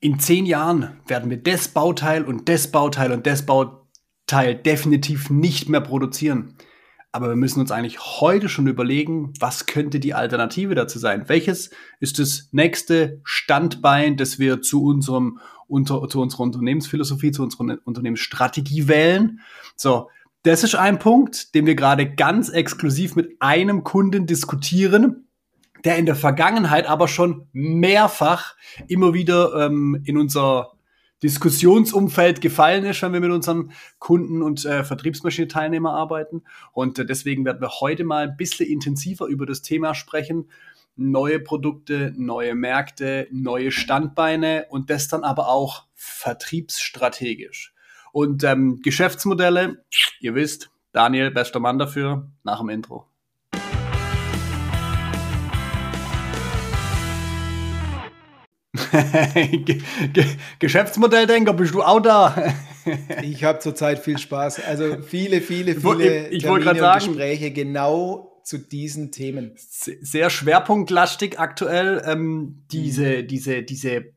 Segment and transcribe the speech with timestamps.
[0.00, 5.68] in zehn Jahren werden wir das Bauteil und das Bauteil und das Bauteil definitiv nicht
[5.68, 6.56] mehr produzieren.
[7.12, 11.28] Aber wir müssen uns eigentlich heute schon überlegen, was könnte die Alternative dazu sein?
[11.28, 17.78] Welches ist das nächste Standbein, das wir zu unserem, unter, zu unserer Unternehmensphilosophie, zu unserer
[17.84, 19.40] Unternehmensstrategie wählen?
[19.76, 20.08] So.
[20.42, 25.28] Das ist ein Punkt, den wir gerade ganz exklusiv mit einem Kunden diskutieren,
[25.84, 28.56] der in der Vergangenheit aber schon mehrfach
[28.88, 30.72] immer wieder ähm, in unser
[31.22, 36.42] Diskussionsumfeld gefallen ist, wenn wir mit unseren Kunden und äh, Vertriebsmaschine-Teilnehmer arbeiten.
[36.72, 40.48] Und äh, deswegen werden wir heute mal ein bisschen intensiver über das Thema sprechen.
[40.96, 47.74] Neue Produkte, neue Märkte, neue Standbeine und das dann aber auch vertriebsstrategisch.
[48.12, 49.84] Und ähm, Geschäftsmodelle,
[50.20, 53.09] ihr wisst, Daniel, bester Mann dafür, nach dem Intro.
[60.58, 62.54] Geschäftsmodelldenker, bist du auch da?
[63.22, 64.64] ich habe zurzeit viel Spaß.
[64.64, 69.52] Also viele, viele, viele ich, ich Termine sagen, Gespräche genau zu diesen Themen.
[69.56, 72.02] Sehr schwerpunktlastig aktuell.
[72.04, 73.28] Ähm, diese, mhm.
[73.28, 74.12] diese, diese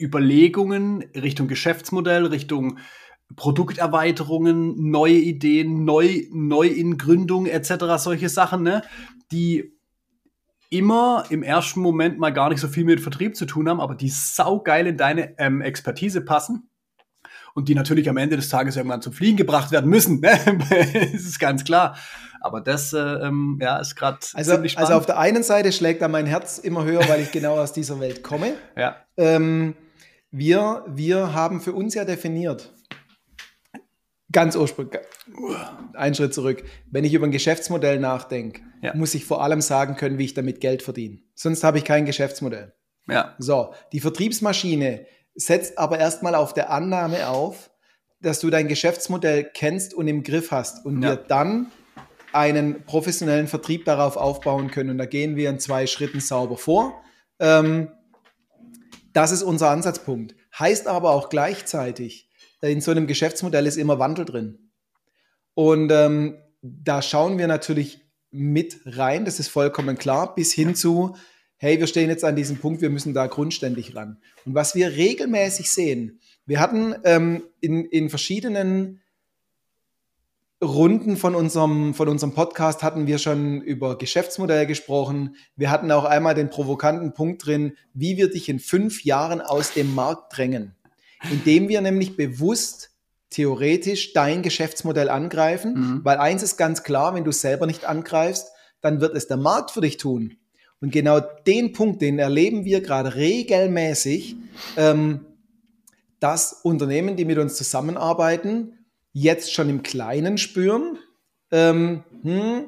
[0.00, 2.78] Überlegungen Richtung Geschäftsmodell, Richtung
[3.36, 8.82] Produkterweiterungen, neue Ideen, neu, Neuingründung etc., solche Sachen, ne?
[9.32, 9.77] die
[10.70, 13.94] immer im ersten Moment mal gar nicht so viel mit Vertrieb zu tun haben, aber
[13.94, 16.70] die saugeil in deine ähm, Expertise passen
[17.54, 20.20] und die natürlich am Ende des Tages irgendwann zum Fliegen gebracht werden müssen.
[20.20, 20.38] Ne?
[20.70, 21.96] das ist ganz klar.
[22.40, 24.90] Aber das äh, ähm, ja, ist gerade also, ziemlich spannend.
[24.90, 27.72] Also auf der einen Seite schlägt da mein Herz immer höher, weil ich genau aus
[27.72, 28.54] dieser Welt komme.
[28.76, 28.96] Ja.
[29.16, 29.74] Ähm,
[30.30, 32.72] wir, wir haben für uns ja definiert,
[34.32, 35.00] ganz ursprünglich,
[35.94, 38.94] einen Schritt zurück, wenn ich über ein Geschäftsmodell nachdenke, ja.
[38.94, 41.18] muss ich vor allem sagen können, wie ich damit Geld verdiene.
[41.34, 42.74] Sonst habe ich kein Geschäftsmodell.
[43.08, 43.34] Ja.
[43.38, 47.70] So, die Vertriebsmaschine setzt aber erstmal auf der Annahme auf,
[48.20, 51.10] dass du dein Geschäftsmodell kennst und im Griff hast und ja.
[51.10, 51.70] wir dann
[52.32, 54.90] einen professionellen Vertrieb darauf aufbauen können.
[54.90, 57.00] Und da gehen wir in zwei Schritten sauber vor.
[57.38, 57.88] Ähm,
[59.12, 60.34] das ist unser Ansatzpunkt.
[60.58, 62.27] Heißt aber auch gleichzeitig,
[62.60, 64.70] in so einem Geschäftsmodell ist immer Wandel drin.
[65.54, 71.16] Und ähm, da schauen wir natürlich mit rein, das ist vollkommen klar, bis hin zu,
[71.56, 74.18] hey, wir stehen jetzt an diesem Punkt, wir müssen da grundständig ran.
[74.44, 79.00] Und was wir regelmäßig sehen, wir hatten ähm, in, in verschiedenen
[80.62, 85.36] Runden von unserem, von unserem Podcast hatten wir schon über Geschäftsmodelle gesprochen.
[85.54, 89.74] Wir hatten auch einmal den provokanten Punkt drin, wie wir dich in fünf Jahren aus
[89.74, 90.74] dem Markt drängen.
[91.30, 92.90] Indem wir nämlich bewusst
[93.30, 96.00] theoretisch dein Geschäftsmodell angreifen, mhm.
[96.04, 98.48] weil eins ist ganz klar, wenn du es selber nicht angreifst,
[98.80, 100.36] dann wird es der Markt für dich tun.
[100.80, 104.36] Und genau den Punkt, den erleben wir gerade regelmäßig,
[104.76, 105.26] ähm,
[106.20, 110.98] dass Unternehmen, die mit uns zusammenarbeiten, jetzt schon im Kleinen spüren,
[111.50, 112.64] ähm, hm,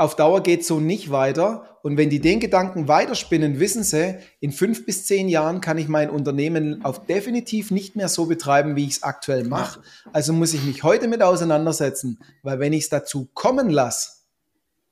[0.00, 1.78] auf Dauer geht so nicht weiter.
[1.82, 5.88] Und wenn die den Gedanken weiterspinnen, wissen sie, in fünf bis zehn Jahren kann ich
[5.88, 9.80] mein Unternehmen auf definitiv nicht mehr so betreiben, wie ich es aktuell mache.
[10.12, 14.10] Also muss ich mich heute mit auseinandersetzen, weil wenn ich es dazu kommen lasse,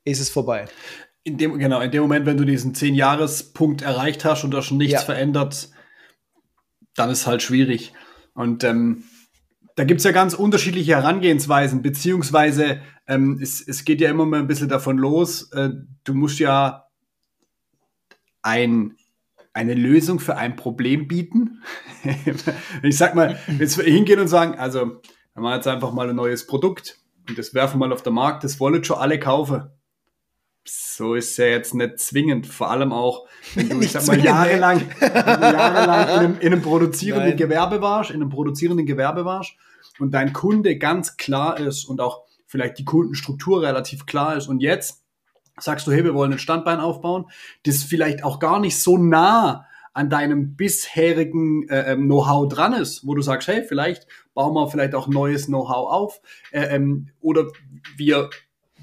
[0.03, 0.65] ist es vorbei.
[1.23, 4.61] In dem, genau, in dem Moment, wenn du diesen zehn Jahrespunkt erreicht hast und da
[4.61, 4.99] schon nichts ja.
[5.01, 5.69] verändert,
[6.95, 7.93] dann ist halt schwierig.
[8.33, 9.03] Und ähm,
[9.79, 14.41] da gibt es ja ganz unterschiedliche Herangehensweisen, beziehungsweise ähm, es, es geht ja immer mal
[14.41, 15.69] ein bisschen davon los, äh,
[16.03, 16.87] du musst ja
[18.41, 18.97] ein,
[19.53, 21.63] eine Lösung für ein Problem bieten.
[22.83, 24.99] ich sag mal, jetzt hingehen und sagen, also,
[25.33, 28.15] wir machen jetzt einfach mal ein neues Produkt und das werfen wir mal auf den
[28.15, 29.69] Markt, das wollen schon alle kaufen.
[30.71, 34.81] So ist ja jetzt nicht zwingend, vor allem auch, wenn du, ich sag mal, jahrelang,
[35.01, 37.37] jahrelang in einem, in einem produzierenden Nein.
[37.37, 39.53] Gewerbe warst, in einem produzierenden Gewerbe warst
[39.99, 44.61] und dein Kunde ganz klar ist und auch vielleicht die Kundenstruktur relativ klar ist und
[44.61, 45.03] jetzt
[45.57, 47.25] sagst du, hey, wir wollen ein Standbein aufbauen,
[47.63, 53.05] das vielleicht auch gar nicht so nah an deinem bisherigen äh, ähm, Know-how dran ist,
[53.05, 56.21] wo du sagst, hey, vielleicht bauen wir vielleicht auch neues Know-how auf
[56.51, 57.47] äh, ähm, oder
[57.97, 58.29] wir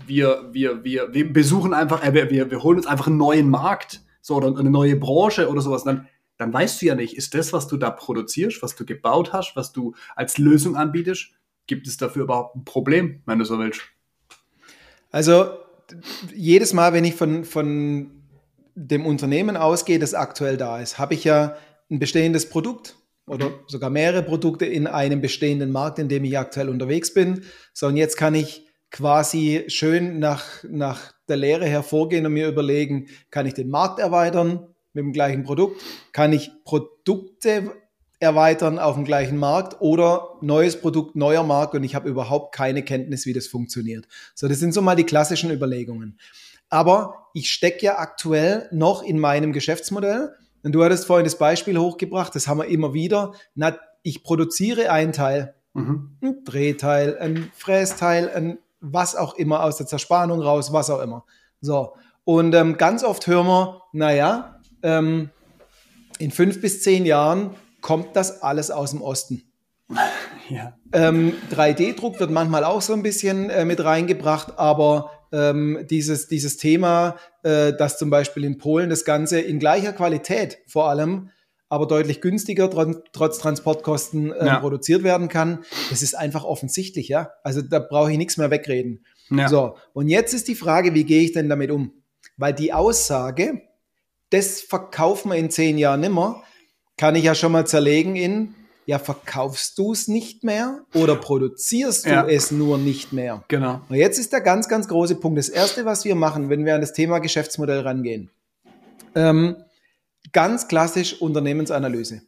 [0.06, 4.02] wir, wir, wir, wir besuchen einfach, äh, wir, wir holen uns einfach einen neuen Markt,
[4.20, 7.52] so, oder eine neue Branche oder sowas, dann, dann weißt du ja nicht, ist das,
[7.52, 11.30] was du da produzierst, was du gebaut hast, was du als Lösung anbietest,
[11.66, 13.82] gibt es dafür überhaupt ein Problem, wenn du so willst?
[15.10, 15.50] Also,
[16.34, 18.10] jedes Mal, wenn ich von, von
[18.74, 21.56] dem Unternehmen ausgehe, das aktuell da ist, habe ich ja
[21.90, 22.96] ein bestehendes Produkt
[23.26, 27.44] oder sogar mehrere Produkte in einem bestehenden Markt, in dem ich aktuell unterwegs bin.
[27.72, 28.65] So, und jetzt kann ich
[28.96, 34.68] quasi schön nach, nach der Lehre hervorgehen und mir überlegen, kann ich den Markt erweitern
[34.94, 35.82] mit dem gleichen Produkt?
[36.12, 37.72] Kann ich Produkte
[38.20, 42.82] erweitern auf dem gleichen Markt oder neues Produkt, neuer Markt und ich habe überhaupt keine
[42.82, 44.08] Kenntnis, wie das funktioniert.
[44.34, 46.18] So, das sind so mal die klassischen Überlegungen.
[46.70, 50.32] Aber ich stecke ja aktuell noch in meinem Geschäftsmodell.
[50.62, 53.34] Und du hattest vorhin das Beispiel hochgebracht, das haben wir immer wieder.
[53.54, 56.16] Na, ich produziere ein Teil, mhm.
[56.22, 61.24] ein Drehteil, ein Frästeil, ein was auch immer aus der Zerspannung raus, was auch immer.
[61.60, 61.94] So.
[62.24, 65.30] Und ähm, ganz oft hören wir, naja, ähm,
[66.18, 69.42] in fünf bis zehn Jahren kommt das alles aus dem Osten.
[70.48, 70.74] Ja.
[70.92, 76.56] Ähm, 3D-Druck wird manchmal auch so ein bisschen äh, mit reingebracht, aber ähm, dieses, dieses
[76.56, 81.30] Thema, äh, dass zum Beispiel in Polen das Ganze in gleicher Qualität vor allem,
[81.68, 84.60] aber deutlich günstiger tr trotz Transportkosten äh, ja.
[84.60, 87.30] produziert werden kann, das ist einfach offensichtlich, ja.
[87.42, 89.04] Also da brauche ich nichts mehr wegreden.
[89.30, 89.48] Ja.
[89.48, 91.92] So, und jetzt ist die Frage, wie gehe ich denn damit um?
[92.36, 93.62] Weil die Aussage,
[94.30, 96.42] das verkaufen wir in zehn Jahren nimmer,
[96.96, 98.54] kann ich ja schon mal zerlegen in,
[98.86, 102.26] ja, verkaufst du es nicht mehr oder produzierst du ja.
[102.26, 103.42] es nur nicht mehr?
[103.48, 103.80] Genau.
[103.88, 105.38] Und jetzt ist der ganz, ganz große Punkt.
[105.38, 108.30] Das Erste, was wir machen, wenn wir an das Thema Geschäftsmodell rangehen,
[109.16, 109.56] ähm,
[110.36, 112.20] ganz klassisch Unternehmensanalyse.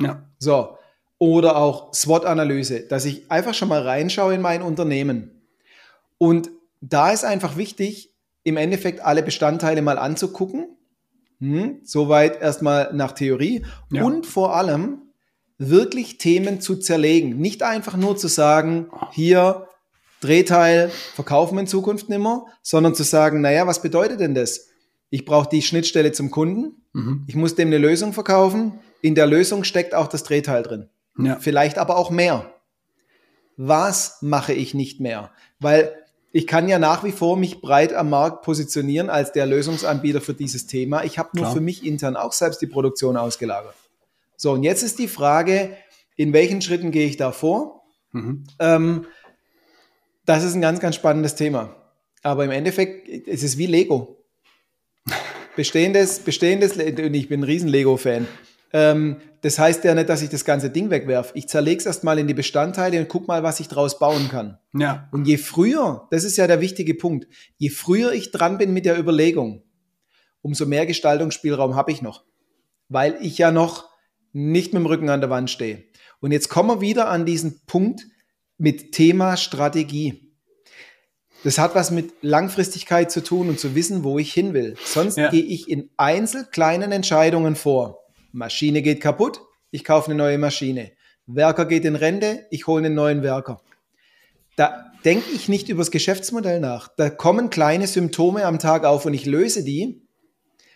[0.00, 0.22] Ja.
[0.38, 0.78] So.
[1.18, 5.42] Oder auch SWOT-Analyse, dass ich einfach schon mal reinschaue in mein Unternehmen.
[6.16, 6.48] Und
[6.80, 8.14] da ist einfach wichtig,
[8.44, 10.76] im Endeffekt alle Bestandteile mal anzugucken
[11.40, 13.66] hm, soweit erstmal nach Theorie.
[13.90, 14.04] Ja.
[14.04, 15.02] Und vor allem
[15.58, 17.36] wirklich Themen zu zerlegen.
[17.38, 19.66] Nicht einfach nur zu sagen, hier
[20.20, 24.68] Drehteil verkaufen wir in Zukunft nimmer, sondern zu sagen, naja, was bedeutet denn das?
[25.16, 27.24] Ich brauche die Schnittstelle zum Kunden, mhm.
[27.26, 30.90] ich muss dem eine Lösung verkaufen, in der Lösung steckt auch das Drehteil drin.
[31.18, 31.38] Ja.
[31.40, 32.52] Vielleicht aber auch mehr.
[33.56, 35.30] Was mache ich nicht mehr?
[35.58, 35.94] Weil
[36.32, 40.34] ich kann ja nach wie vor mich breit am Markt positionieren als der Lösungsanbieter für
[40.34, 41.02] dieses Thema.
[41.02, 41.54] Ich habe nur Klar.
[41.54, 43.74] für mich intern auch selbst die Produktion ausgelagert.
[44.36, 45.74] So, und jetzt ist die Frage,
[46.14, 47.84] in welchen Schritten gehe ich da vor?
[48.12, 48.44] Mhm.
[48.58, 49.06] Ähm,
[50.26, 51.74] das ist ein ganz, ganz spannendes Thema.
[52.22, 54.15] Aber im Endeffekt ist es wie Lego.
[55.56, 58.26] Bestehendes, bestehendes, und ich bin ein riesen Lego-Fan.
[58.72, 61.32] Ähm, das heißt ja nicht, dass ich das ganze Ding wegwerfe.
[61.34, 64.58] Ich zerlege es erstmal in die Bestandteile und guck mal, was ich draus bauen kann.
[64.74, 65.08] Ja.
[65.12, 67.26] Und je früher, das ist ja der wichtige Punkt,
[67.56, 69.62] je früher ich dran bin mit der Überlegung,
[70.42, 72.24] umso mehr Gestaltungsspielraum habe ich noch.
[72.88, 73.88] Weil ich ja noch
[74.32, 75.84] nicht mit dem Rücken an der Wand stehe.
[76.20, 78.06] Und jetzt kommen wir wieder an diesen Punkt
[78.58, 80.25] mit Thema Strategie.
[81.44, 84.74] Das hat was mit Langfristigkeit zu tun und zu wissen, wo ich hin will.
[84.84, 85.30] Sonst ja.
[85.30, 88.04] gehe ich in einzelkleinen Entscheidungen vor.
[88.32, 89.40] Maschine geht kaputt,
[89.70, 90.92] ich kaufe eine neue Maschine.
[91.26, 93.60] Werker geht in Rente, ich hole einen neuen Werker.
[94.56, 96.88] Da denke ich nicht über das Geschäftsmodell nach.
[96.96, 100.02] Da kommen kleine Symptome am Tag auf und ich löse die.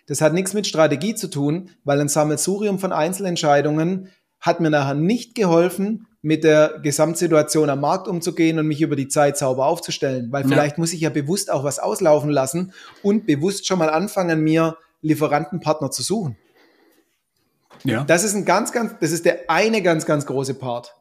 [0.07, 4.09] Das hat nichts mit Strategie zu tun, weil ein Sammelsurium von Einzelentscheidungen
[4.41, 9.09] hat mir nachher nicht geholfen, mit der Gesamtsituation am Markt umzugehen und mich über die
[9.09, 10.31] Zeit sauber aufzustellen.
[10.31, 10.81] Weil vielleicht ja.
[10.81, 12.73] muss ich ja bewusst auch was auslaufen lassen
[13.03, 16.37] und bewusst schon mal anfangen, mir Lieferantenpartner zu suchen.
[17.85, 18.05] Ja.
[18.05, 20.95] Das ist ein ganz, ganz, das ist der eine ganz, ganz große Part.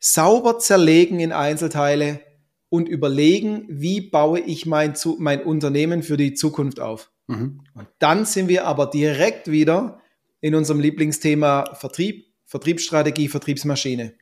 [0.00, 2.20] Sauber zerlegen in Einzelteile
[2.68, 7.10] und überlegen, wie baue ich mein, mein Unternehmen für die Zukunft auf.
[7.26, 7.60] Mhm.
[7.74, 10.00] Und dann sind wir aber direkt wieder
[10.40, 14.14] in unserem Lieblingsthema Vertrieb, Vertriebsstrategie, Vertriebsmaschine.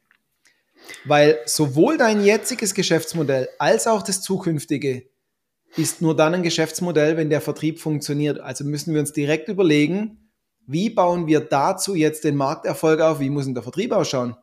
[1.04, 5.04] Weil sowohl dein jetziges Geschäftsmodell als auch das zukünftige
[5.76, 8.40] ist nur dann ein Geschäftsmodell, wenn der Vertrieb funktioniert.
[8.40, 10.30] Also müssen wir uns direkt überlegen,
[10.66, 13.20] wie bauen wir dazu jetzt den Markterfolg auf?
[13.20, 14.36] Wie muss denn der Vertrieb ausschauen?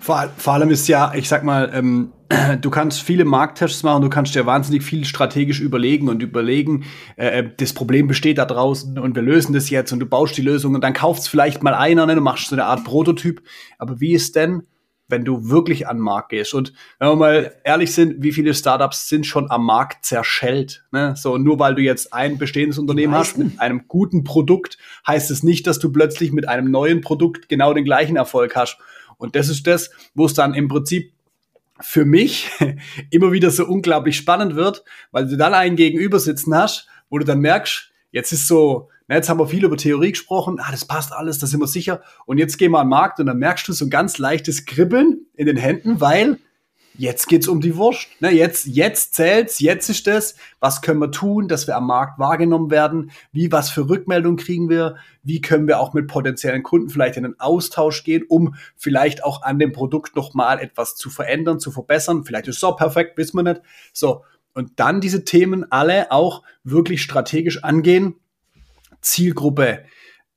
[0.00, 2.12] Vor, vor allem ist ja, ich sag mal, ähm,
[2.60, 6.84] du kannst viele Markttests machen, du kannst dir wahnsinnig viel strategisch überlegen und überlegen,
[7.16, 10.36] äh, äh, das Problem besteht da draußen und wir lösen das jetzt und du baust
[10.36, 13.42] die Lösung und dann kaufst vielleicht mal einer, ne, du machst so eine Art Prototyp.
[13.78, 14.64] Aber wie ist denn,
[15.08, 16.54] wenn du wirklich an den Markt gehst.
[16.54, 20.84] Und wenn wir mal ehrlich sind, wie viele Startups sind schon am Markt zerschellt?
[20.90, 21.14] Ne?
[21.16, 25.42] So, nur weil du jetzt ein bestehendes Unternehmen hast mit einem guten Produkt, heißt es
[25.42, 28.78] nicht, dass du plötzlich mit einem neuen Produkt genau den gleichen Erfolg hast.
[29.16, 31.12] Und das ist das, wo es dann im Prinzip
[31.80, 32.50] für mich
[33.10, 37.24] immer wieder so unglaublich spannend wird, weil du dann einen Gegenüber sitzen hast, wo du
[37.24, 41.12] dann merkst, jetzt ist so, jetzt haben wir viel über Theorie gesprochen, ah, das passt
[41.12, 42.02] alles, da sind wir sicher.
[42.26, 45.26] Und jetzt gehen wir den Markt und dann merkst du so ein ganz leichtes Kribbeln
[45.34, 46.38] in den Händen, weil
[46.98, 48.08] jetzt geht's um die Wurst.
[48.20, 50.34] Ne, jetzt, jetzt zählt's, jetzt ist das.
[50.60, 53.10] Was können wir tun, dass wir am Markt wahrgenommen werden?
[53.32, 54.96] Wie, was für Rückmeldungen kriegen wir?
[55.22, 59.42] Wie können wir auch mit potenziellen Kunden vielleicht in den Austausch gehen, um vielleicht auch
[59.42, 62.24] an dem Produkt nochmal etwas zu verändern, zu verbessern?
[62.24, 63.62] Vielleicht ist es auch perfekt, wissen wir nicht.
[63.92, 64.24] So.
[64.54, 68.14] Und dann diese Themen alle auch wirklich strategisch angehen
[69.00, 69.84] Zielgruppe,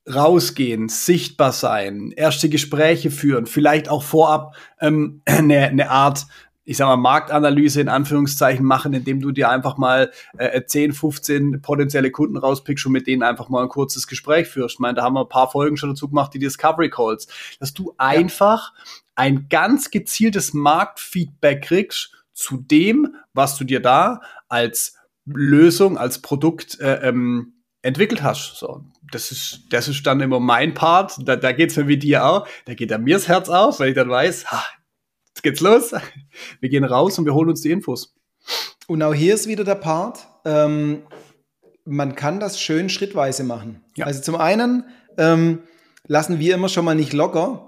[0.08, 6.26] rausgehen, sichtbar sein, erste Gespräche führen, vielleicht auch vorab ähm, eine, eine Art
[6.70, 11.64] ich sag mal, Marktanalyse in Anführungszeichen machen, indem du dir einfach mal äh, 10, 15
[11.64, 14.76] potenzielle Kunden rauspickst und mit denen einfach mal ein kurzes Gespräch führst.
[14.76, 17.28] Ich meine, da haben wir ein paar Folgen schon dazu gemacht, die Discovery Calls,
[17.60, 18.72] dass du einfach
[19.16, 26.80] ein ganz gezieltes Marktfeedback kriegst zu dem, was du dir da als Lösung, als Produkt
[26.80, 28.56] äh, ähm, entwickelt hast.
[28.58, 31.16] So, das ist, das ist dann immer mein Part.
[31.26, 32.48] Da, da geht's mir wie dir auch.
[32.66, 34.64] Da geht dann mir das Herz auf, weil ich dann weiß, ha,
[35.28, 35.94] jetzt geht's los.
[36.60, 38.16] Wir gehen raus und wir holen uns die Infos.
[38.88, 41.04] Und auch hier ist wieder der Part, ähm,
[41.86, 43.84] man kann das schön schrittweise machen.
[43.96, 44.06] Ja.
[44.06, 44.86] Also zum einen
[45.18, 45.64] ähm,
[46.08, 47.66] lassen wir immer schon mal nicht locker.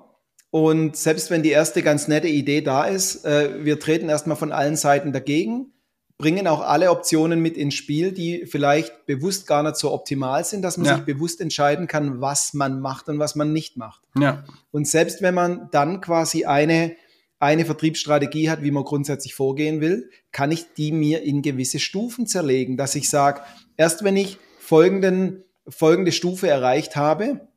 [0.50, 4.51] Und selbst wenn die erste ganz nette Idee da ist, äh, wir treten erstmal von
[4.51, 5.74] allen Seiten dagegen,
[6.21, 10.61] bringen auch alle Optionen mit ins Spiel, die vielleicht bewusst gar nicht so optimal sind,
[10.61, 10.95] dass man ja.
[10.95, 14.01] sich bewusst entscheiden kann, was man macht und was man nicht macht.
[14.17, 14.43] Ja.
[14.71, 16.95] Und selbst wenn man dann quasi eine
[17.39, 22.27] eine Vertriebsstrategie hat, wie man grundsätzlich vorgehen will, kann ich die mir in gewisse Stufen
[22.27, 23.41] zerlegen, dass ich sage,
[23.77, 27.47] erst wenn ich folgenden, folgende Stufe erreicht habe,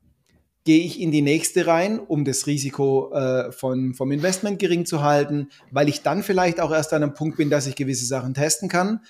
[0.64, 5.02] gehe ich in die nächste rein, um das Risiko äh, von, vom Investment gering zu
[5.02, 8.32] halten, weil ich dann vielleicht auch erst an einem Punkt bin, dass ich gewisse Sachen
[8.32, 9.00] testen kann.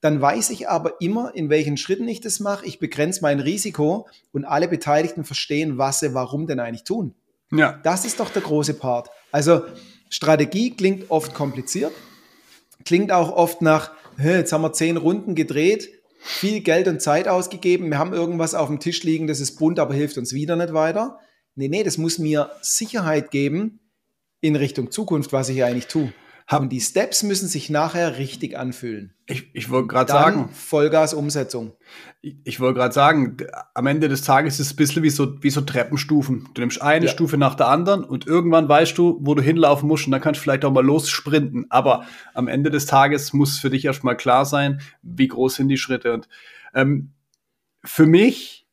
[0.00, 2.66] Dann weiß ich aber immer, in welchen Schritten ich das mache.
[2.66, 7.14] Ich begrenze mein Risiko und alle Beteiligten verstehen, was sie warum denn eigentlich tun.
[7.50, 7.80] Ja.
[7.82, 9.08] Das ist doch der große Part.
[9.32, 9.62] Also
[10.10, 11.92] Strategie klingt oft kompliziert,
[12.84, 15.88] klingt auch oft nach, jetzt haben wir zehn Runden gedreht,
[16.26, 19.78] viel Geld und Zeit ausgegeben, wir haben irgendwas auf dem Tisch liegen, das ist bunt,
[19.78, 21.18] aber hilft uns wieder nicht weiter.
[21.54, 23.80] Nee, nee, das muss mir Sicherheit geben
[24.40, 26.14] in Richtung Zukunft, was ich eigentlich tue.
[26.50, 29.14] Und die Steps müssen sich nachher richtig anfühlen.
[29.26, 30.50] Ich, ich wollte gerade sagen.
[30.52, 31.72] Vollgas-Umsetzung.
[32.20, 33.38] Ich, ich wollte gerade sagen,
[33.72, 36.50] am Ende des Tages ist es ein bisschen wie so, wie so Treppenstufen.
[36.52, 37.10] Du nimmst eine ja.
[37.10, 40.40] Stufe nach der anderen und irgendwann weißt du, wo du hinlaufen musst und dann kannst
[40.40, 41.66] du vielleicht auch mal lossprinten.
[41.70, 45.78] Aber am Ende des Tages muss für dich erstmal klar sein, wie groß sind die
[45.78, 46.12] Schritte.
[46.12, 46.28] Und
[46.74, 47.12] ähm,
[47.82, 48.66] für mich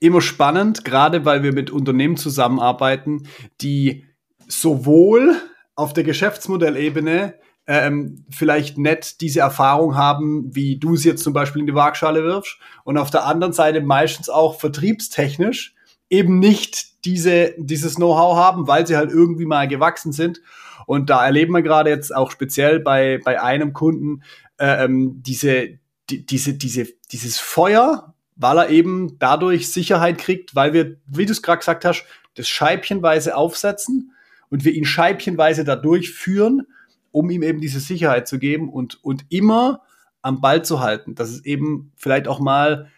[0.00, 3.28] immer spannend, gerade weil wir mit Unternehmen zusammenarbeiten,
[3.60, 4.06] die
[4.48, 5.36] sowohl
[5.80, 7.34] auf der Geschäftsmodellebene
[7.66, 12.22] ähm, vielleicht nicht diese Erfahrung haben, wie du es jetzt zum Beispiel in die Waagschale
[12.22, 15.74] wirfst und auf der anderen Seite meistens auch vertriebstechnisch
[16.10, 20.42] eben nicht diese, dieses Know-how haben, weil sie halt irgendwie mal gewachsen sind.
[20.86, 24.22] Und da erleben wir gerade jetzt auch speziell bei, bei einem Kunden
[24.58, 25.78] äh, ähm, diese,
[26.10, 31.32] die, diese, diese, dieses Feuer, weil er eben dadurch Sicherheit kriegt, weil wir, wie du
[31.32, 34.12] es gerade gesagt hast, das scheibchenweise aufsetzen
[34.50, 36.66] und wir ihn scheibchenweise da durchführen,
[37.12, 39.82] um ihm eben diese Sicherheit zu geben und, und immer
[40.22, 41.14] am Ball zu halten.
[41.14, 42.90] Das ist eben vielleicht auch mal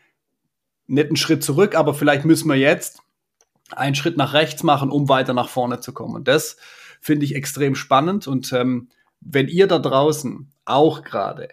[0.87, 3.01] nicht ein Schritt zurück, aber vielleicht müssen wir jetzt
[3.71, 6.15] einen Schritt nach rechts machen, um weiter nach vorne zu kommen.
[6.17, 6.57] Und das
[7.01, 8.27] finde ich extrem spannend.
[8.27, 8.89] Und ähm,
[9.21, 11.49] wenn ihr da draußen auch gerade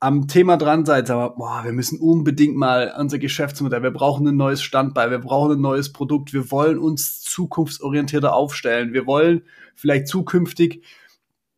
[0.00, 4.36] am Thema dran seid, aber boah, wir müssen unbedingt mal unser Geschäftsmodell, wir brauchen ein
[4.36, 9.42] neues Standbein, wir brauchen ein neues Produkt, wir wollen uns zukunftsorientierter aufstellen, wir wollen
[9.74, 10.84] vielleicht zukünftig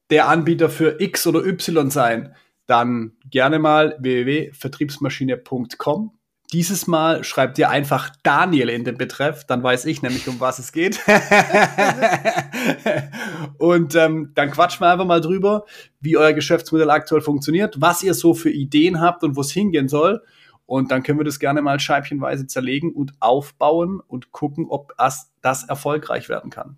[0.09, 2.35] der Anbieter für X oder Y sein,
[2.67, 6.13] dann gerne mal www.vertriebsmaschine.com
[6.53, 10.59] dieses Mal schreibt ihr einfach Daniel in den Betreff, dann weiß ich nämlich, um was
[10.59, 10.99] es geht.
[13.59, 15.65] und ähm, dann quatschen wir einfach mal drüber,
[16.01, 19.89] wie euer Geschäftsmodell aktuell funktioniert, was ihr so für Ideen habt und wo es hingehen
[19.89, 20.23] soll.
[20.67, 25.31] Und dann können wir das gerne mal scheibchenweise zerlegen und aufbauen und gucken, ob das,
[25.43, 26.77] das erfolgreich werden kann.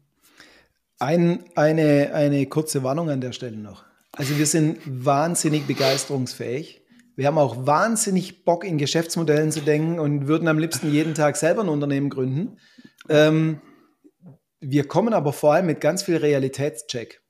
[0.99, 3.85] Ein, eine, eine kurze Warnung an der Stelle noch.
[4.13, 6.82] Also wir sind wahnsinnig begeisterungsfähig
[7.17, 11.37] wir haben auch wahnsinnig Bock, in Geschäftsmodellen zu denken und würden am liebsten jeden Tag
[11.37, 12.59] selber ein Unternehmen gründen.
[13.09, 13.61] Ähm,
[14.61, 17.21] wir kommen aber vor allem mit ganz viel Realitätscheck.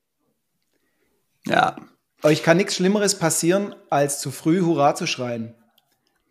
[1.46, 1.76] Ja.
[2.22, 5.54] Euch kann nichts Schlimmeres passieren, als zu früh Hurra zu schreien.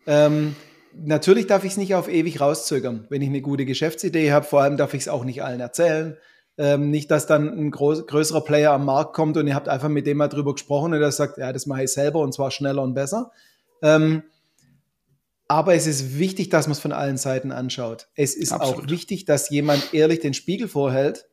[0.06, 0.56] Ähm,
[0.94, 4.46] natürlich darf ich es nicht auf ewig rauszögern, wenn ich eine gute Geschäftsidee habe.
[4.46, 6.16] Vor allem darf ich es auch nicht allen erzählen.
[6.58, 9.88] Ähm, nicht, dass dann ein groß, größerer Player am Markt kommt und ihr habt einfach
[9.88, 12.50] mit dem mal drüber gesprochen und er sagt, ja, das mache ich selber und zwar
[12.50, 13.32] schneller und besser.
[13.82, 14.22] Ähm,
[15.48, 18.08] aber es ist wichtig, dass man es von allen Seiten anschaut.
[18.14, 18.84] Es ist Absolut.
[18.84, 21.26] auch wichtig, dass jemand ehrlich den Spiegel vorhält.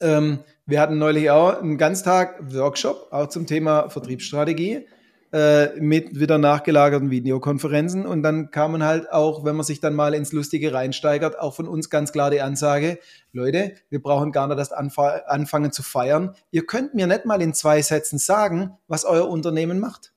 [0.00, 4.86] Ähm, wir hatten neulich auch einen Ganztag-Workshop, auch zum Thema Vertriebsstrategie
[5.32, 8.06] äh, mit wieder nachgelagerten Videokonferenzen.
[8.06, 11.68] Und dann kamen halt auch, wenn man sich dann mal ins Lustige reinsteigert, auch von
[11.68, 12.98] uns ganz klar die Ansage,
[13.32, 16.34] Leute, wir brauchen gar nicht erst anfangen zu feiern.
[16.50, 20.12] Ihr könnt mir nicht mal in zwei Sätzen sagen, was euer Unternehmen macht.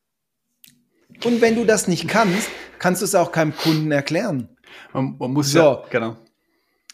[1.26, 2.50] Und wenn du das nicht kannst,
[2.80, 4.50] kannst du es auch keinem Kunden erklären.
[4.94, 5.60] Man, man muss so.
[5.60, 6.16] ja, genau.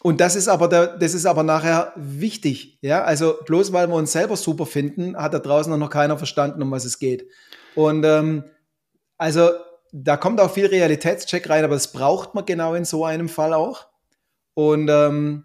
[0.02, 2.78] und das ist aber der, das ist aber nachher wichtig.
[2.82, 6.62] Ja, also bloß weil wir uns selber super finden, hat da draußen noch keiner verstanden,
[6.62, 7.28] um was es geht.
[7.74, 8.44] Und ähm,
[9.16, 9.50] also
[9.92, 13.54] da kommt auch viel Realitätscheck rein, aber das braucht man genau in so einem Fall
[13.54, 13.86] auch.
[14.54, 15.44] Und ähm,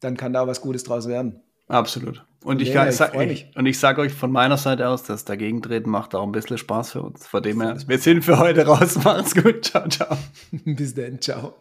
[0.00, 1.42] dann kann da was Gutes draus werden.
[1.68, 2.24] Absolut.
[2.44, 5.24] Und ich, ja, ich, sag, ich, und ich sage euch von meiner Seite aus, dass
[5.24, 7.26] Dagegentreten macht auch ein bisschen Spaß für uns.
[7.26, 8.96] Von dem her, wir sind für heute raus.
[9.04, 9.64] Macht's gut.
[9.64, 10.16] Ciao, ciao.
[10.64, 11.20] Bis dann.
[11.20, 11.56] Ciao.